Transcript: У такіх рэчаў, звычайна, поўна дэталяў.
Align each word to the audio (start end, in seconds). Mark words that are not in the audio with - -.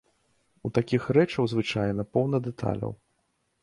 У 0.69 0.71
такіх 0.77 1.03
рэчаў, 1.19 1.43
звычайна, 1.53 2.09
поўна 2.17 2.45
дэталяў. 2.51 3.01